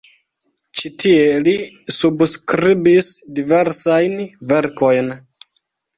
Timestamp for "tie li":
1.03-1.51